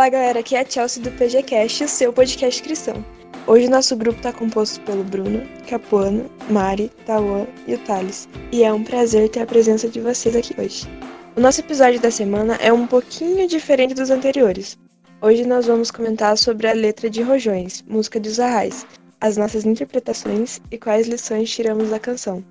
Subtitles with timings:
[0.00, 3.04] Fala galera, aqui é a Chelsea do PGCast, seu podcast cristão.
[3.46, 8.26] Hoje nosso grupo está composto pelo Bruno, Capuano, Mari, Tauan e o Thales.
[8.50, 10.88] E é um prazer ter a presença de vocês aqui hoje.
[11.36, 14.78] O nosso episódio da semana é um pouquinho diferente dos anteriores.
[15.20, 18.86] Hoje nós vamos comentar sobre a letra de Rojões, música de Arrais,
[19.20, 22.42] as nossas interpretações e quais lições tiramos da canção.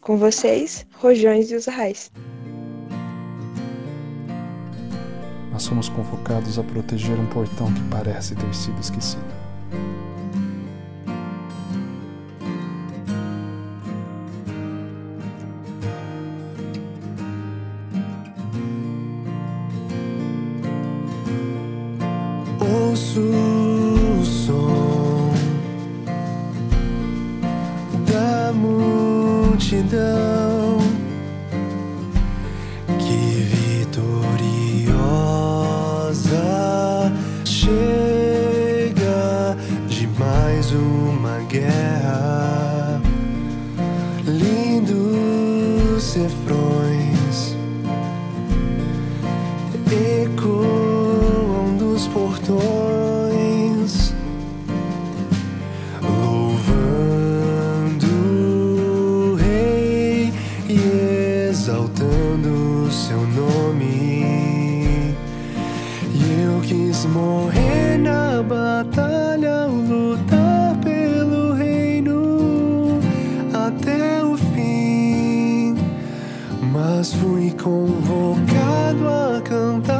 [0.00, 2.10] Com vocês, Rojões e Os Arrais.
[5.54, 9.22] Nós somos convocados a proteger um portão que parece ter sido esquecido.
[22.58, 25.32] Ouço o som
[28.10, 30.23] da multidão.
[77.44, 79.93] Mas hoje eu enxergo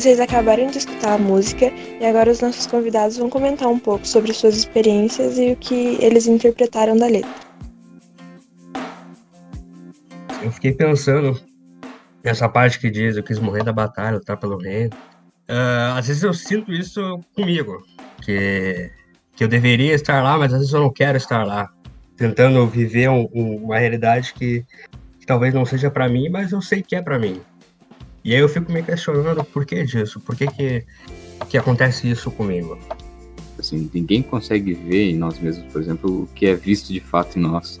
[0.00, 1.70] Vocês acabaram de escutar a música
[2.00, 6.02] e agora os nossos convidados vão comentar um pouco sobre suas experiências e o que
[6.02, 7.30] eles interpretaram da letra.
[10.42, 11.38] Eu fiquei pensando
[12.24, 14.96] nessa parte que diz eu quis morrer da batalha, lutar pelo reino.
[15.50, 17.84] Uh, às vezes eu sinto isso comigo,
[18.22, 18.90] que,
[19.36, 21.70] que eu deveria estar lá, mas às vezes eu não quero estar lá,
[22.16, 24.64] tentando viver um, um, uma realidade que,
[25.18, 27.42] que talvez não seja para mim, mas eu sei que é para mim.
[28.24, 30.84] E aí eu fico me questionando por que disso, por que, que,
[31.48, 32.78] que acontece isso comigo.
[33.58, 37.38] Assim, ninguém consegue ver em nós mesmos, por exemplo, o que é visto de fato
[37.38, 37.80] em nós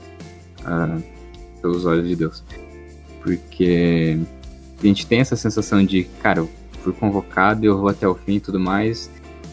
[0.60, 1.02] uh,
[1.60, 2.44] pelos olhos de Deus.
[3.22, 4.18] Porque
[4.82, 6.50] a gente tem essa sensação de, cara, eu
[6.82, 9.10] fui convocado eu vou até o fim e tudo mais.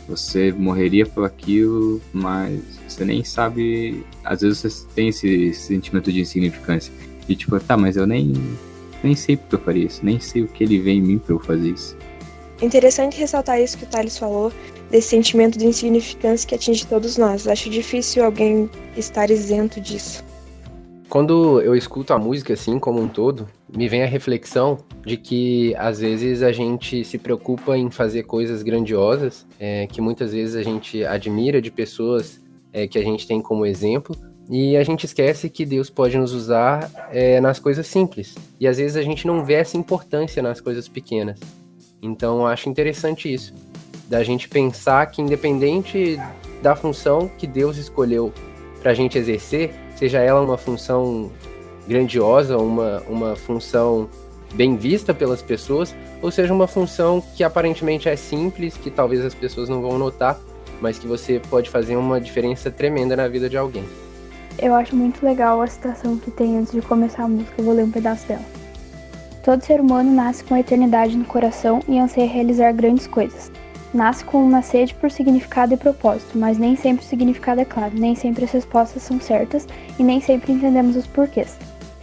[0.08, 4.06] Você morreria por aquilo, mas você nem sabe.
[4.24, 6.94] Às vezes você tem esse sentimento de insignificância.
[7.28, 8.34] E tipo, tá, mas eu nem
[9.04, 11.34] nem sei porque eu faria isso, nem sei o que ele vê em mim para
[11.34, 11.98] eu fazer isso.
[12.62, 14.52] Interessante ressaltar isso que o Thales falou,
[14.90, 17.48] desse sentimento de insignificância que atinge todos nós.
[17.48, 20.24] Acho difícil alguém estar isento disso.
[21.10, 25.74] Quando eu escuto a música assim como um todo, me vem a reflexão de que
[25.78, 30.64] às vezes a gente se preocupa em fazer coisas grandiosas, é, que muitas vezes a
[30.64, 32.42] gente admira de pessoas
[32.74, 34.16] é, que a gente tem como exemplo,
[34.50, 38.36] e a gente esquece que Deus pode nos usar é, nas coisas simples.
[38.60, 41.40] E às vezes a gente não vê essa importância nas coisas pequenas.
[42.02, 43.54] Então acho interessante isso.
[44.08, 46.18] Da gente pensar que, independente
[46.62, 48.34] da função que Deus escolheu
[48.82, 51.30] para a gente exercer, seja ela uma função
[51.86, 54.10] grandiosa, uma, uma função
[54.54, 59.36] bem vista pelas pessoas, ou seja uma função que aparentemente é simples, que talvez as
[59.36, 60.40] pessoas não vão notar,
[60.80, 63.84] mas que você pode fazer uma diferença tremenda na vida de alguém.
[64.60, 67.76] Eu acho muito legal a citação que tem antes de começar a música, eu vou
[67.76, 68.42] ler um pedaço dela.
[69.44, 73.52] Todo ser humano nasce com a eternidade no coração e anseia realizar grandes coisas.
[73.94, 77.94] Nasce com uma sede por significado e propósito, mas nem sempre o significado é claro,
[77.96, 79.68] nem sempre as respostas são certas
[79.98, 81.58] e nem sempre entendemos os porquês.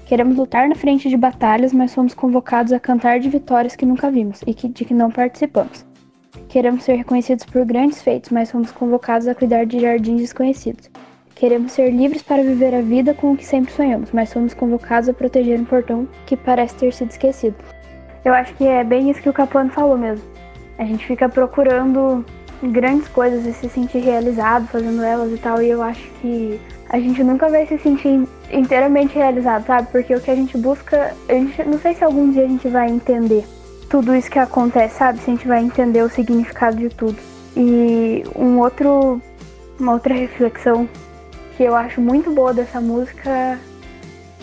[0.06, 4.11] Queremos lutar na frente de batalhas, mas somos convocados a cantar de vitórias que nunca
[4.11, 5.85] vimos e que, de que não participamos.
[6.49, 10.89] Queremos ser reconhecidos por grandes feitos, mas somos convocados a cuidar de jardins desconhecidos.
[11.35, 15.09] Queremos ser livres para viver a vida com o que sempre sonhamos, mas somos convocados
[15.09, 17.57] a proteger um portão que parece ter sido esquecido.
[18.25, 20.25] Eu acho que é bem isso que o Capuano falou mesmo.
[20.79, 22.25] A gente fica procurando
[22.63, 26.59] grandes coisas e se sentir realizado fazendo elas e tal, e eu acho que
[26.89, 29.89] a gente nunca vai se sentir inteiramente realizado, sabe?
[29.91, 32.69] Porque o que a gente busca, a gente não sei se algum dia a gente
[32.69, 33.45] vai entender
[33.91, 35.19] tudo isso que acontece, sabe?
[35.19, 37.19] Se a gente vai entender o significado de tudo.
[37.57, 39.21] E um outro
[39.79, 40.89] uma outra reflexão
[41.56, 43.59] que eu acho muito boa dessa música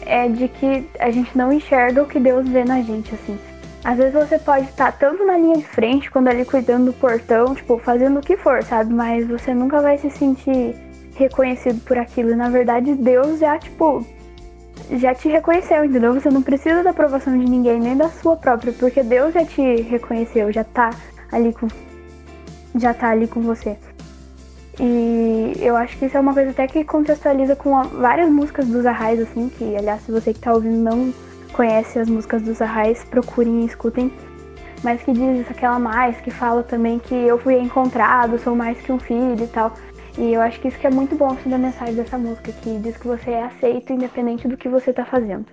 [0.06, 3.38] é de que a gente não enxerga o que Deus vê na gente, assim.
[3.84, 7.56] Às vezes você pode estar tanto na linha de frente, quando ali cuidando do portão,
[7.56, 8.94] tipo, fazendo o que for, sabe?
[8.94, 10.76] Mas você nunca vai se sentir
[11.16, 12.36] reconhecido por aquilo.
[12.36, 14.06] Na verdade, Deus já, tipo,
[14.92, 16.14] já te reconheceu, entendeu?
[16.14, 19.82] Você não precisa da aprovação de ninguém, nem da sua própria, porque Deus já te
[19.82, 20.92] reconheceu, já tá
[21.32, 21.68] ali com
[22.74, 23.78] já tá ali com você.
[24.84, 28.84] E eu acho que isso é uma coisa até que contextualiza com várias músicas dos
[28.84, 31.14] Arrais, assim, que, aliás, se você que tá ouvindo não
[31.54, 34.12] conhece as músicas dos Arrais, procurem e escutem.
[34.84, 38.92] Mas que diz aquela mais, que fala também que eu fui encontrado, sou mais que
[38.92, 39.72] um filho e tal.
[40.18, 42.80] E eu acho que isso que é muito bom assim, da mensagem dessa música, que
[42.80, 45.46] diz que você é aceito independente do que você tá fazendo.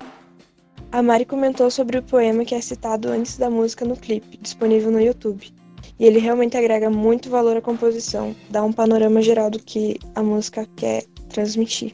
[0.91, 4.91] A Mari comentou sobre o poema que é citado antes da música no clipe, disponível
[4.91, 5.53] no YouTube.
[5.99, 10.23] E ele realmente agrega muito valor à composição, dá um panorama geral do que a
[10.23, 11.93] música quer transmitir.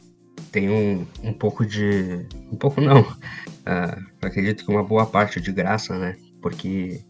[0.51, 2.25] Tem um, um pouco de.
[2.51, 3.05] Um pouco não.
[3.65, 6.15] Uh, acredito que uma boa parte de graça, né?
[6.39, 7.01] Porque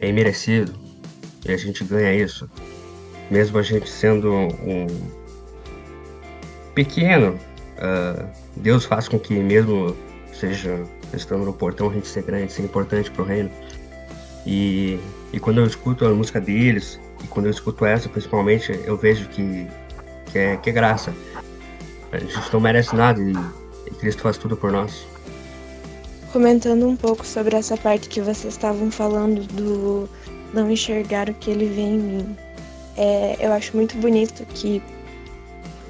[0.00, 0.74] é imerecido
[1.46, 2.48] e a gente ganha isso.
[3.30, 4.86] Mesmo a gente sendo um
[6.74, 9.94] pequeno, uh, Deus faz com que, mesmo
[10.32, 13.50] seja estando no portão, a gente ser grande, ser importante para o reino.
[14.46, 14.98] E
[15.34, 19.28] e quando eu escuto a música deles, e quando eu escuto essa principalmente, eu vejo
[19.30, 19.66] que,
[20.30, 21.12] que, é, que é graça.
[22.12, 25.04] A gente não merece nada e, e Cristo faz tudo por nós.
[26.32, 30.08] Comentando um pouco sobre essa parte que vocês estavam falando do
[30.52, 32.36] não enxergar o que ele vê em mim.
[32.96, 34.80] É, eu acho muito bonito que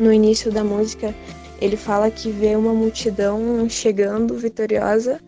[0.01, 1.15] no início da música
[1.61, 5.21] ele fala que vê uma multidão chegando vitoriosa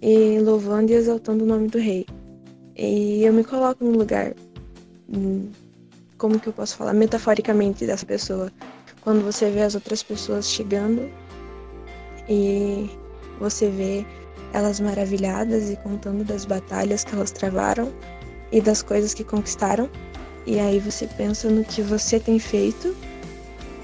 [0.00, 2.06] e louvando e exaltando o nome do rei.
[2.78, 4.32] E eu me coloco no lugar,
[6.16, 8.52] como que eu posso falar, metaforicamente dessa pessoa.
[9.00, 11.10] Quando você vê as outras pessoas chegando
[12.28, 12.88] e
[13.40, 14.06] você vê
[14.52, 17.92] elas maravilhadas e contando das batalhas que elas travaram
[18.52, 19.90] e das coisas que conquistaram.
[20.46, 22.96] E aí você pensa no que você tem feito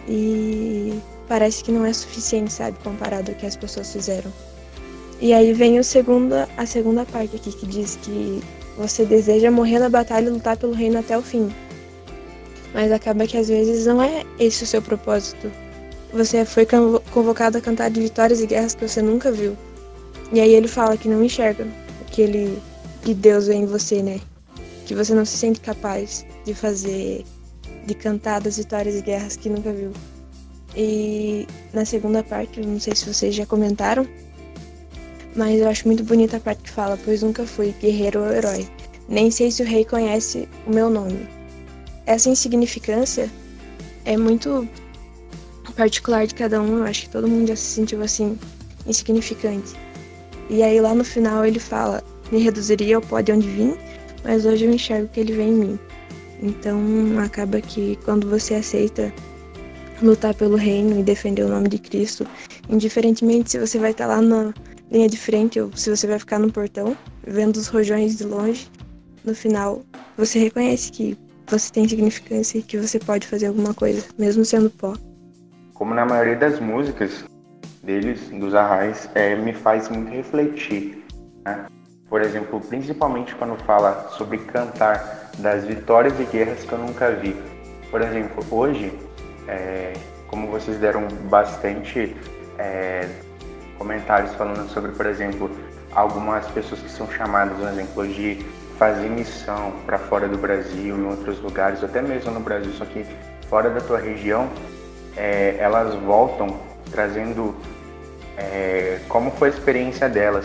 [0.08, 4.32] e parece que não é suficiente, sabe, comparado ao que as pessoas fizeram.
[5.20, 8.40] E aí vem o segunda, a segunda parte aqui que diz que
[8.76, 11.52] você deseja morrer na batalha e lutar pelo reino até o fim.
[12.72, 15.50] Mas acaba que às vezes não é esse o seu propósito.
[16.12, 16.66] Você foi
[17.12, 19.56] convocado a cantar de vitórias e guerras que você nunca viu.
[20.32, 21.66] E aí ele fala que não enxerga
[22.06, 22.58] aquele
[23.02, 24.20] que Deus vê em você, né?
[24.86, 27.24] Que você não se sente capaz de fazer,
[27.86, 29.92] de cantar das vitórias e guerras que nunca viu.
[30.76, 34.06] E na segunda parte, não sei se vocês já comentaram,
[35.34, 38.68] mas eu acho muito bonita a parte que fala, pois nunca fui guerreiro ou herói.
[39.08, 41.28] Nem sei se o rei conhece o meu nome.
[42.06, 43.30] Essa insignificância
[44.04, 44.68] é muito
[45.74, 48.38] particular de cada um, eu acho que todo mundo já se sentiu assim,
[48.86, 49.74] insignificante.
[50.48, 53.76] E aí lá no final ele fala, me reduziria ao pó de onde vim,
[54.22, 55.78] mas hoje eu enxergo que ele vem em mim.
[56.42, 56.78] Então
[57.24, 59.12] acaba que quando você aceita
[60.02, 62.26] lutar pelo reino e defender o nome de Cristo,
[62.68, 64.52] indiferentemente se você vai estar lá na
[64.94, 66.96] linha de frente ou se você vai ficar no portão,
[67.26, 68.70] vendo os rojões de longe,
[69.24, 69.82] no final
[70.16, 74.70] você reconhece que você tem significância e que você pode fazer alguma coisa, mesmo sendo
[74.70, 74.94] pó.
[75.74, 77.24] Como na maioria das músicas
[77.82, 81.04] deles, dos Arrais, é, me faz muito refletir.
[81.44, 81.66] Né?
[82.08, 87.36] Por exemplo, principalmente quando fala sobre cantar das vitórias e guerras que eu nunca vi.
[87.90, 88.92] Por exemplo, hoje,
[89.48, 89.92] é,
[90.28, 92.16] como vocês deram bastante
[92.58, 93.08] é,
[93.78, 95.50] comentários falando sobre, por exemplo,
[95.92, 98.44] algumas pessoas que são chamadas, um exemplo, de
[98.78, 103.06] fazer missão para fora do Brasil, em outros lugares, até mesmo no Brasil, só que
[103.48, 104.48] fora da tua região,
[105.16, 106.58] é, elas voltam
[106.90, 107.54] trazendo
[108.36, 110.44] é, como foi a experiência delas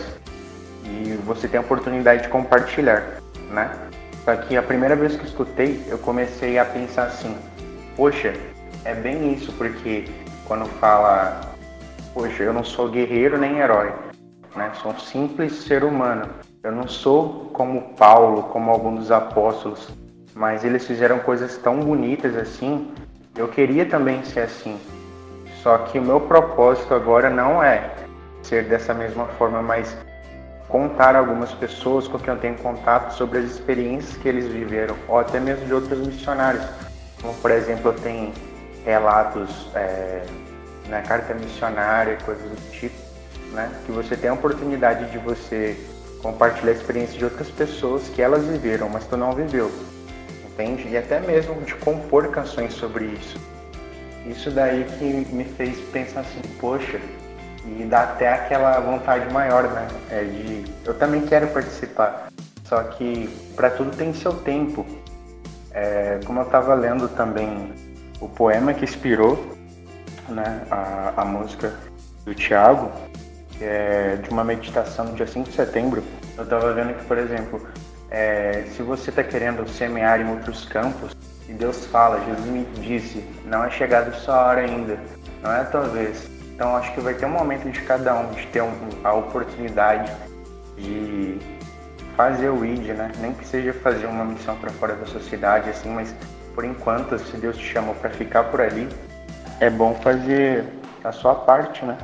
[0.84, 3.20] e você tem a oportunidade de compartilhar,
[3.50, 3.70] né?
[4.24, 7.34] Só que a primeira vez que eu escutei, eu comecei a pensar assim,
[7.96, 8.32] poxa,
[8.84, 10.04] é bem isso, porque
[10.46, 11.40] quando fala
[12.12, 13.92] Poxa, eu não sou guerreiro nem herói,
[14.56, 14.72] né?
[14.82, 16.28] Sou um simples ser humano.
[16.62, 19.88] Eu não sou como Paulo, como alguns dos apóstolos,
[20.34, 22.92] mas eles fizeram coisas tão bonitas assim.
[23.36, 24.78] Eu queria também ser assim.
[25.62, 27.94] Só que o meu propósito agora não é
[28.42, 29.96] ser dessa mesma forma, mas
[30.68, 35.18] contar algumas pessoas com quem eu tenho contato sobre as experiências que eles viveram, ou
[35.18, 36.64] até mesmo de outros missionários.
[37.20, 38.32] Como, por exemplo, eu tenho
[38.84, 40.22] relatos é,
[40.90, 42.96] né, carta missionária, coisas do tipo,
[43.52, 45.76] né, que você tem a oportunidade de você
[46.20, 49.70] compartilhar a experiência de outras pessoas que elas viveram, mas tu não viveu,
[50.44, 50.88] entende?
[50.88, 53.38] E até mesmo de compor canções sobre isso.
[54.26, 55.04] Isso daí que
[55.34, 57.00] me fez pensar assim, poxa,
[57.64, 59.88] e dá até aquela vontade maior, né?
[60.10, 62.28] É de eu também quero participar.
[62.64, 64.84] Só que para tudo tem seu tempo.
[65.72, 67.72] É, como eu estava lendo também
[68.20, 69.58] o poema que inspirou
[70.30, 71.72] né, a, a música
[72.24, 72.90] do Tiago,
[73.50, 76.02] que é de uma meditação no dia 5 de setembro,
[76.36, 77.66] eu estava vendo que, por exemplo,
[78.10, 81.14] é, se você está querendo semear em outros campos,
[81.48, 84.98] e Deus fala, Jesus me disse, não é chegada sua hora ainda,
[85.42, 86.28] não é a tua vez.
[86.54, 88.72] Então acho que vai ter um momento de cada um, de ter um,
[89.02, 90.12] a oportunidade
[90.76, 91.38] de
[92.16, 93.10] fazer o ID, né?
[93.18, 96.14] Nem que seja fazer uma missão para fora da sociedade, assim, mas
[96.54, 98.88] por enquanto, se Deus te chamou para ficar por ali,
[99.60, 100.64] é bom fazer
[101.04, 101.96] a sua parte, né?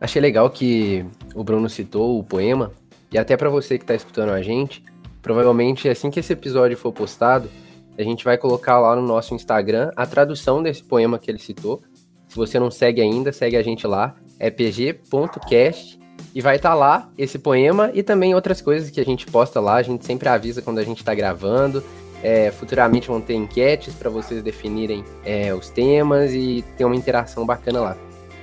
[0.00, 1.04] Achei legal que
[1.34, 2.72] o Bruno citou o poema,
[3.12, 4.84] e até para você que está escutando a gente,
[5.22, 7.48] provavelmente assim que esse episódio for postado,
[7.96, 11.82] a gente vai colocar lá no nosso Instagram a tradução desse poema que ele citou.
[12.28, 16.00] Se você não segue ainda, segue a gente lá, é pg.cast,
[16.34, 19.60] e vai estar tá lá esse poema e também outras coisas que a gente posta
[19.60, 21.84] lá, a gente sempre avisa quando a gente está gravando,
[22.22, 27.46] é, futuramente vão ter enquetes para vocês definirem é, os temas e ter uma interação
[27.46, 27.96] bacana lá.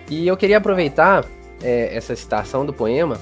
[0.09, 1.25] E eu queria aproveitar
[1.61, 3.17] é, essa citação do poema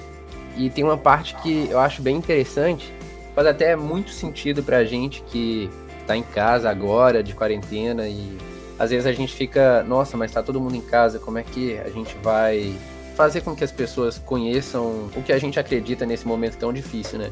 [0.57, 2.93] e tem uma parte que eu acho bem interessante,
[3.33, 5.69] faz até muito sentido para a gente que
[6.00, 8.38] está em casa agora, de quarentena, e
[8.77, 11.77] às vezes a gente fica, nossa, mas está todo mundo em casa, como é que
[11.79, 12.75] a gente vai
[13.15, 17.17] fazer com que as pessoas conheçam o que a gente acredita nesse momento tão difícil,
[17.17, 17.31] né?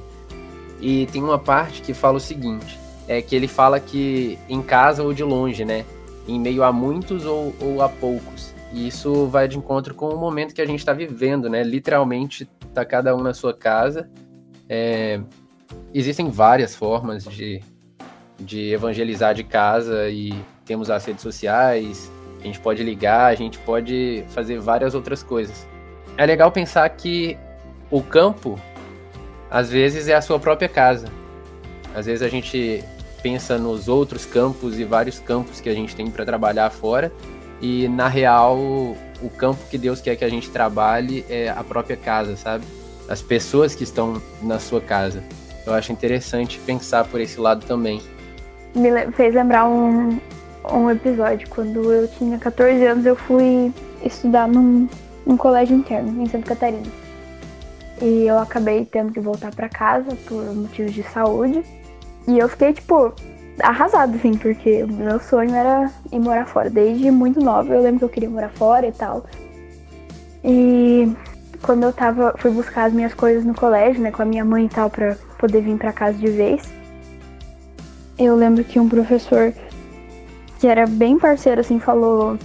[0.81, 5.03] E tem uma parte que fala o seguinte: é que ele fala que em casa
[5.03, 5.85] ou de longe, né?
[6.27, 8.53] Em meio a muitos ou, ou a poucos.
[8.71, 11.63] E isso vai de encontro com o momento que a gente está vivendo, né?
[11.63, 14.09] Literalmente tá cada um na sua casa.
[14.67, 15.19] É,
[15.93, 17.61] existem várias formas de,
[18.39, 20.33] de evangelizar de casa e
[20.65, 25.67] temos as redes sociais, a gente pode ligar, a gente pode fazer várias outras coisas.
[26.17, 27.37] É legal pensar que
[27.91, 28.59] o campo,
[29.51, 31.07] às vezes, é a sua própria casa
[31.93, 32.83] Às vezes a gente
[33.21, 37.11] pensa nos outros campos e vários campos que a gente tem para trabalhar fora,
[37.61, 41.95] e na real, o campo que Deus quer que a gente trabalhe é a própria
[41.95, 42.65] casa, sabe?
[43.07, 45.23] As pessoas que estão na sua casa.
[45.65, 48.01] Eu acho interessante pensar por esse lado também.
[48.75, 50.19] Me fez lembrar um,
[50.69, 51.47] um episódio.
[51.49, 53.71] Quando eu tinha 14 anos, eu fui
[54.03, 54.89] estudar num,
[55.25, 56.91] num colégio interno, em Santa Catarina.
[58.01, 61.63] E eu acabei tendo que voltar para casa por motivos de saúde.
[62.27, 63.13] E eu fiquei, tipo,
[63.61, 66.69] arrasada, assim, porque o meu sonho era ir morar fora.
[66.69, 69.25] Desde muito nova eu lembro que eu queria morar fora e tal.
[70.43, 71.11] E
[71.61, 74.65] quando eu tava, fui buscar as minhas coisas no colégio, né, com a minha mãe
[74.65, 76.61] e tal, pra poder vir pra casa de vez.
[78.17, 79.53] Eu lembro que um professor
[80.59, 82.37] que era bem parceiro, assim, falou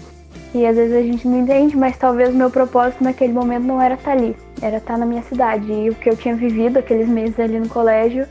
[0.51, 3.83] que às vezes a gente não entende, mas talvez o meu propósito naquele momento não
[3.83, 5.71] era estar tá ali, era estar tá na minha cidade.
[5.71, 8.27] E o que eu tinha vivido aqueles meses ali no colégio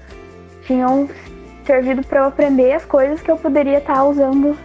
[0.66, 1.08] tinham
[1.68, 4.58] servido para eu aprender as coisas que eu poderia estar tá usando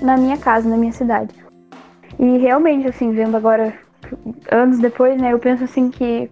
[0.00, 1.34] na minha casa, na minha cidade.
[2.18, 3.74] E realmente, assim, vendo agora,
[4.52, 6.30] anos depois, né, eu penso assim que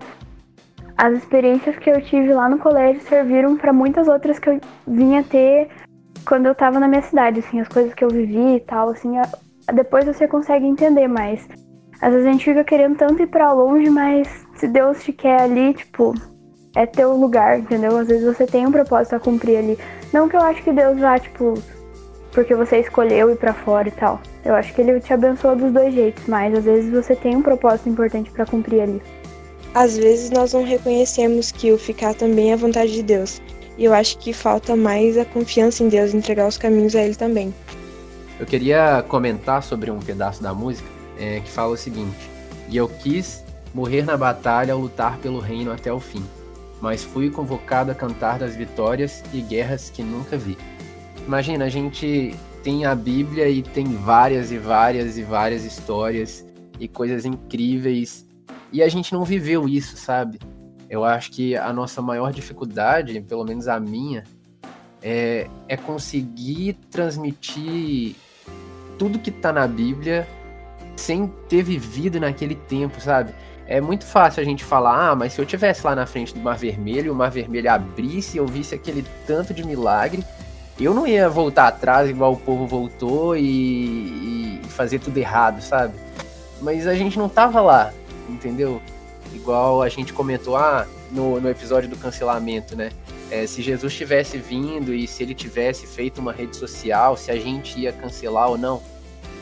[0.96, 5.24] as experiências que eu tive lá no colégio serviram para muitas outras que eu vinha
[5.24, 5.68] ter
[6.26, 9.14] quando eu tava na minha cidade, assim, as coisas que eu vivi e tal, assim,
[9.72, 11.46] depois você consegue entender mais.
[12.00, 15.42] Às vezes a gente fica querendo tanto ir para longe, mas se Deus te quer
[15.42, 16.14] ali, tipo,
[16.74, 17.96] é teu lugar, entendeu?
[17.96, 19.78] Às vezes você tem um propósito a cumprir ali.
[20.12, 21.54] Não que eu acho que Deus vá, tipo,
[22.32, 24.20] porque você escolheu ir para fora e tal.
[24.44, 27.42] Eu acho que ele te abençoa dos dois jeitos, mas às vezes você tem um
[27.42, 29.02] propósito importante para cumprir ali.
[29.72, 33.40] Às vezes nós não reconhecemos que o ficar também é vontade de Deus.
[33.76, 37.14] E eu acho que falta mais a confiança em Deus, entregar os caminhos a Ele
[37.14, 37.52] também.
[38.38, 42.30] Eu queria comentar sobre um pedaço da música é, que fala o seguinte:
[42.68, 46.24] E eu quis morrer na batalha ao lutar pelo reino até o fim
[46.84, 50.54] mas fui convocado a cantar das vitórias e guerras que nunca vi.
[51.26, 56.46] Imagina, a gente tem a Bíblia e tem várias e várias e várias histórias
[56.78, 58.26] e coisas incríveis
[58.70, 60.38] e a gente não viveu isso, sabe?
[60.90, 64.22] Eu acho que a nossa maior dificuldade, pelo menos a minha,
[65.00, 68.14] é, é conseguir transmitir
[68.98, 70.28] tudo que tá na Bíblia
[70.96, 73.32] sem ter vivido naquele tempo, sabe?
[73.66, 76.40] É muito fácil a gente falar, ah, mas se eu tivesse lá na frente do
[76.40, 80.24] Mar Vermelho, o Mar Vermelho abrisse e eu visse aquele tanto de milagre,
[80.78, 85.94] eu não ia voltar atrás igual o povo voltou e, e fazer tudo errado, sabe?
[86.60, 87.92] Mas a gente não tava lá,
[88.28, 88.82] entendeu?
[89.32, 92.90] Igual a gente comentou ah, no, no episódio do cancelamento, né?
[93.30, 97.36] É, se Jesus tivesse vindo e se ele tivesse feito uma rede social, se a
[97.36, 98.82] gente ia cancelar ou não.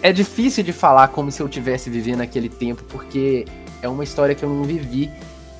[0.01, 3.47] É difícil de falar como se eu tivesse vivendo aquele tempo, porque
[3.83, 5.11] é uma história que eu não vivi.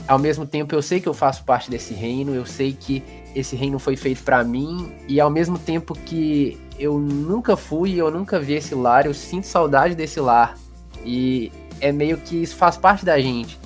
[0.07, 3.03] Ao mesmo tempo, eu sei que eu faço parte desse reino, eu sei que
[3.35, 8.11] esse reino foi feito para mim, e ao mesmo tempo que eu nunca fui, eu
[8.11, 10.57] nunca vi esse lar, eu sinto saudade desse lar.
[11.05, 13.59] E é meio que isso faz parte da gente.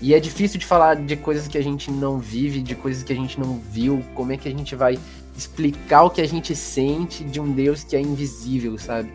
[0.00, 3.12] E é difícil de falar de coisas que a gente não vive, de coisas que
[3.12, 4.98] a gente não viu, como é que a gente vai
[5.36, 9.10] explicar o que a gente sente de um Deus que é invisível, sabe?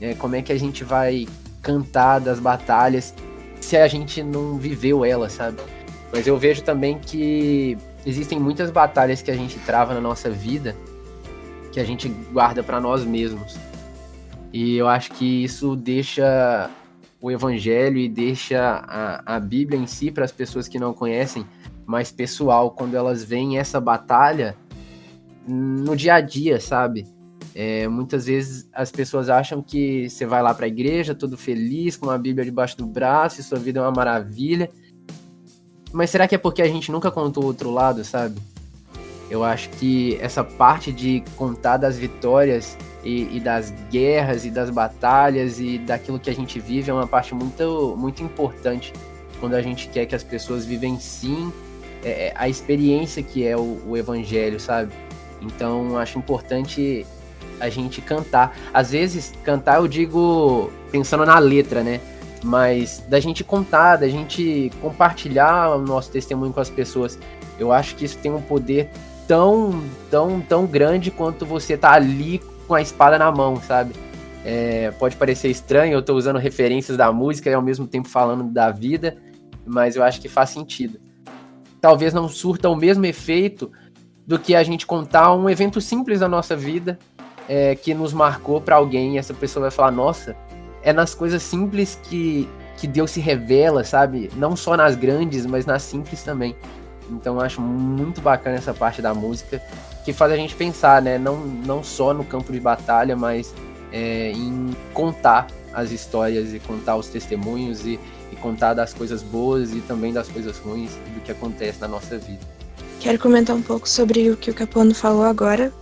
[0.00, 1.26] É, como é que a gente vai
[1.62, 3.14] cantar das batalhas
[3.64, 5.58] se a gente não viveu ela, sabe?
[6.12, 10.76] Mas eu vejo também que existem muitas batalhas que a gente trava na nossa vida
[11.72, 13.56] que a gente guarda para nós mesmos.
[14.52, 16.70] E eu acho que isso deixa
[17.20, 21.46] o evangelho e deixa a, a Bíblia em si para as pessoas que não conhecem
[21.86, 24.54] mais pessoal quando elas veem essa batalha
[25.46, 27.06] no dia a dia, sabe?
[27.54, 31.96] É, muitas vezes as pessoas acham que você vai lá para a igreja todo feliz,
[31.96, 34.70] com uma Bíblia debaixo do braço e sua vida é uma maravilha.
[35.92, 38.40] Mas será que é porque a gente nunca contou o outro lado, sabe?
[39.28, 44.70] Eu acho que essa parte de contar das vitórias e, e, das guerras e das
[44.70, 48.92] batalhas e daquilo que a gente vive é uma parte muito, muito importante
[49.40, 51.52] quando a gente quer que as pessoas vivem sim
[52.04, 54.92] é, é a experiência que é o, o evangelho, sabe?
[55.40, 57.06] Então acho importante
[57.62, 58.56] a gente cantar.
[58.74, 62.00] Às vezes, cantar eu digo pensando na letra, né?
[62.42, 67.16] Mas da gente contar, da gente compartilhar o nosso testemunho com as pessoas.
[67.58, 68.90] Eu acho que isso tem um poder
[69.28, 73.94] tão, tão, tão grande quanto você tá ali com a espada na mão, sabe?
[74.44, 78.42] É, pode parecer estranho, eu tô usando referências da música e ao mesmo tempo falando
[78.42, 79.16] da vida,
[79.64, 80.98] mas eu acho que faz sentido.
[81.80, 83.70] Talvez não surta o mesmo efeito
[84.26, 86.98] do que a gente contar um evento simples da nossa vida
[87.48, 90.36] é, que nos marcou para alguém e essa pessoa vai falar: Nossa,
[90.82, 94.30] é nas coisas simples que, que Deus se revela, sabe?
[94.36, 96.56] Não só nas grandes, mas nas simples também.
[97.10, 99.62] Então eu acho muito bacana essa parte da música
[100.04, 101.18] que faz a gente pensar, né?
[101.18, 103.54] Não, não só no campo de batalha, mas
[103.92, 107.98] é, em contar as histórias e contar os testemunhos e,
[108.30, 112.18] e contar das coisas boas e também das coisas ruins do que acontece na nossa
[112.18, 112.40] vida.
[113.00, 115.72] Quero comentar um pouco sobre o que o Capuano falou agora,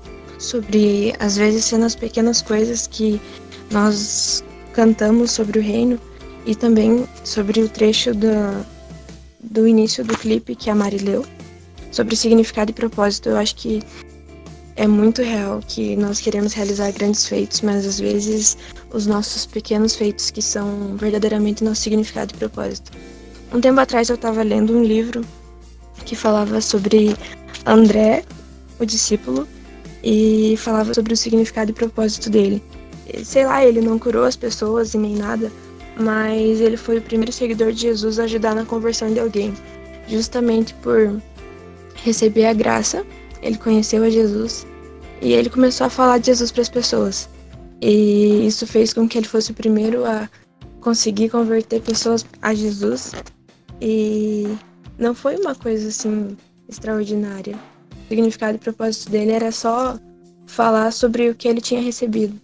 [0.40, 3.20] sobre às vezes sendo as pequenas coisas que
[3.70, 6.00] nós cantamos sobre o reino
[6.46, 8.66] e também sobre o trecho do,
[9.42, 11.24] do início do clipe que a Mari leu,
[11.92, 13.28] sobre significado e propósito.
[13.28, 13.82] Eu acho que
[14.76, 18.56] é muito real que nós queremos realizar grandes feitos, mas às vezes
[18.92, 22.90] os nossos pequenos feitos que são verdadeiramente nosso significado e propósito.
[23.52, 25.22] Um tempo atrás eu estava lendo um livro
[26.06, 27.14] que falava sobre
[27.66, 28.24] André,
[28.78, 29.46] o discípulo,
[30.02, 32.62] e falava sobre o significado e propósito dele.
[33.24, 35.50] Sei lá, ele não curou as pessoas e nem nada,
[35.98, 39.52] mas ele foi o primeiro seguidor de Jesus a ajudar na conversão de alguém,
[40.08, 41.20] justamente por
[41.94, 43.04] receber a graça.
[43.42, 44.66] Ele conheceu a Jesus
[45.20, 47.28] e ele começou a falar de Jesus para as pessoas.
[47.80, 50.28] E isso fez com que ele fosse o primeiro a
[50.80, 53.12] conseguir converter pessoas a Jesus.
[53.80, 54.46] E
[54.98, 56.36] não foi uma coisa assim
[56.68, 57.58] extraordinária.
[58.10, 59.96] Significado e propósito dele era só
[60.44, 62.34] falar sobre o que ele tinha recebido.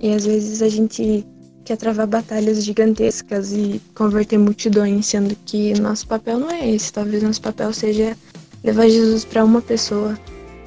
[0.00, 1.24] E às vezes a gente
[1.64, 6.92] quer travar batalhas gigantescas e converter multidões, sendo que nosso papel não é esse.
[6.92, 8.16] Talvez nosso papel seja
[8.64, 10.18] levar Jesus para uma pessoa,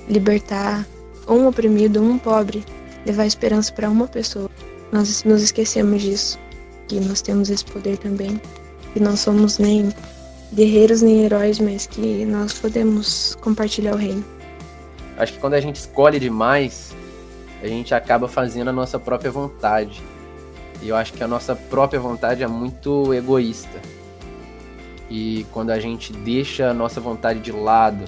[0.08, 0.88] libertar
[1.28, 2.64] um oprimido, um pobre,
[3.06, 4.50] levar esperança para uma pessoa.
[4.90, 6.40] Nós nos esquecemos disso,
[6.88, 8.40] que nós temos esse poder também,
[8.94, 9.94] que não somos nem
[10.54, 14.24] guerreiros nem heróis, mas que nós podemos compartilhar o reino.
[15.18, 16.96] Acho que quando a gente escolhe demais,
[17.62, 20.02] a gente acaba fazendo a nossa própria vontade.
[20.82, 23.82] E eu acho que a nossa própria vontade é muito egoísta.
[25.10, 28.06] E quando a gente deixa a nossa vontade de lado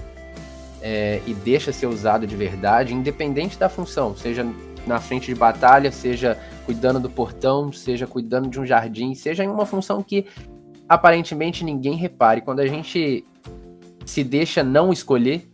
[0.81, 4.45] é, e deixa ser usado de verdade, independente da função, seja
[4.85, 9.47] na frente de batalha, seja cuidando do portão, seja cuidando de um jardim, seja em
[9.47, 10.25] uma função que
[10.91, 12.41] aparentemente ninguém repare.
[12.41, 13.25] Quando a gente
[14.05, 15.49] se deixa não escolher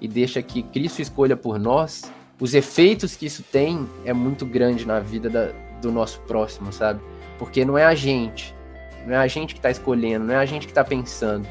[0.00, 4.86] e deixa que Cristo escolha por nós, os efeitos que isso tem é muito grande
[4.86, 5.50] na vida da,
[5.82, 7.02] do nosso próximo, sabe?
[7.38, 8.54] Porque não é a gente,
[9.06, 11.46] não é a gente que está escolhendo, não é a gente que está pensando.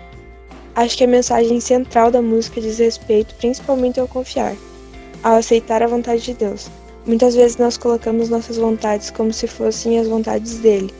[0.73, 4.55] Acho que a mensagem central da música diz respeito principalmente ao confiar,
[5.21, 6.71] ao aceitar a vontade de Deus.
[7.05, 10.91] Muitas vezes nós colocamos nossas vontades como se fossem as vontades dele,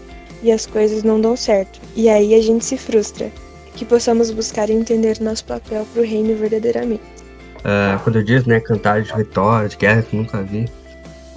[0.41, 3.32] e as coisas não dão certo, e aí a gente se frustra.
[3.76, 7.04] Que possamos buscar entender nosso papel para o reino verdadeiramente.
[7.58, 10.67] Uh, quando eu disse, né, cantar de vitória, de guerra que nunca vi,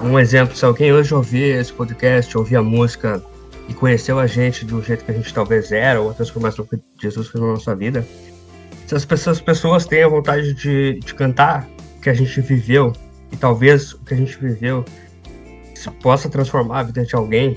[0.00, 3.22] um exemplo, se alguém hoje ouvir esse podcast, ouvir a música
[3.68, 7.28] e conheceu a gente do jeito que a gente talvez era, ou transformação que Jesus
[7.28, 8.06] fez na nossa vida,
[8.86, 12.40] se as pessoas, as pessoas têm a vontade de, de cantar o que a gente
[12.40, 12.94] viveu,
[13.30, 14.84] e talvez o que a gente viveu
[16.02, 17.56] possa transformar a vida de alguém,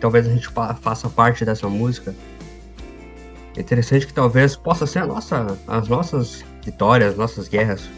[0.00, 0.48] talvez a gente
[0.80, 2.14] faça parte dessa música,
[3.56, 7.88] é interessante que talvez possa ser nossa, as nossas vitórias, as nossas guerras.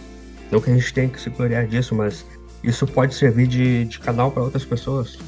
[0.50, 2.24] Não que a gente tenha que se gloriar disso, mas
[2.64, 5.18] isso pode servir de, de canal para outras pessoas.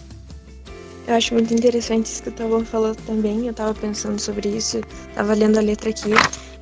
[1.07, 3.47] Eu acho muito interessante isso que o Tavon falou também.
[3.47, 4.81] Eu tava pensando sobre isso,
[5.15, 6.13] tava lendo a letra aqui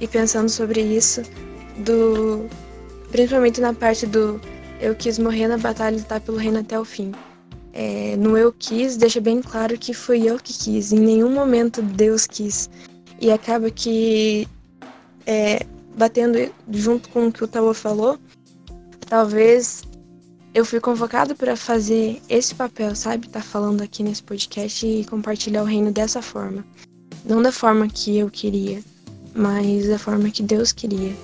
[0.00, 1.22] e pensando sobre isso,
[1.78, 2.46] do
[3.10, 4.40] principalmente na parte do
[4.80, 7.12] eu quis morrer na batalha e lutar pelo reino até o fim.
[7.72, 11.80] É, no eu quis, deixa bem claro que fui eu que quis, em nenhum momento
[11.82, 12.68] Deus quis.
[13.20, 14.48] E acaba que,
[15.26, 15.64] é,
[15.96, 18.18] batendo junto com o que o Tavon falou,
[19.08, 19.82] talvez
[20.52, 23.28] eu fui convocado para fazer esse papel, sabe?
[23.28, 26.64] Tá falando aqui nesse podcast e compartilhar o reino dessa forma.
[27.24, 28.82] Não da forma que eu queria,
[29.34, 31.14] mas da forma que Deus queria.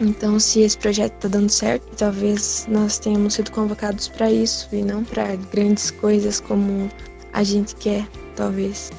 [0.00, 4.82] Então, se esse projeto tá dando certo, talvez nós tenhamos sido convocados para isso e
[4.82, 6.90] não para grandes coisas como
[7.32, 8.90] a gente quer, talvez.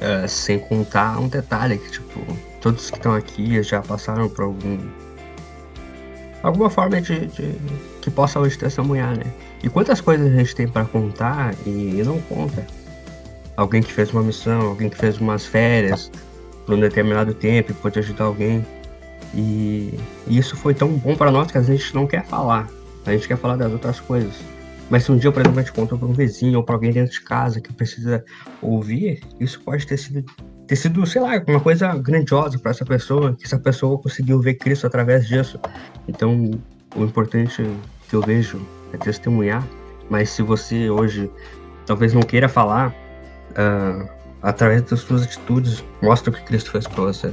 [0.00, 2.20] É, sem contar um detalhe que, tipo,
[2.60, 4.78] todos que estão aqui já passaram por algum
[6.44, 7.54] alguma forma de, de,
[8.02, 9.24] que possa hoje testemunhar, né?
[9.62, 12.66] E quantas coisas a gente tem para contar e, não conta?
[13.56, 16.10] Alguém que fez uma missão, alguém que fez umas férias
[16.66, 18.64] por um determinado tempo e pôde ajudar alguém.
[19.36, 22.68] E, isso foi tão bom para nós que a gente não quer falar.
[23.06, 24.34] A gente quer falar das outras coisas.
[24.90, 26.92] Mas se um dia, por exemplo, a gente conta para um vizinho ou para alguém
[26.92, 28.24] dentro de casa que precisa
[28.60, 30.24] ouvir, isso pode ter sido
[30.66, 34.54] ter sido, sei lá, uma coisa grandiosa para essa pessoa, que essa pessoa conseguiu ver
[34.54, 35.60] Cristo através disso.
[36.08, 36.50] Então,
[36.96, 37.62] o importante
[38.08, 38.60] que eu vejo
[38.92, 39.66] é testemunhar,
[40.08, 41.30] mas se você hoje
[41.86, 42.94] talvez não queira falar,
[43.50, 44.08] uh,
[44.42, 47.32] através das suas atitudes, mostra o que Cristo fez para você.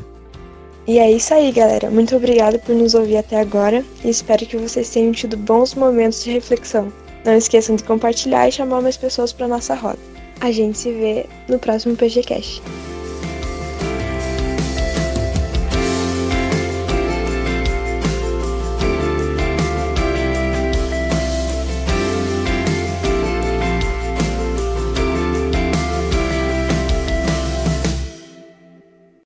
[0.88, 1.89] E é isso aí, galera.
[1.91, 6.24] Muito obrigada por nos ouvir até agora e espero que vocês tenham tido bons momentos
[6.24, 6.91] de reflexão.
[7.24, 10.00] Não esqueçam de compartilhar e chamar mais pessoas para nossa roda.
[10.39, 12.63] A gente se vê no próximo PGCast.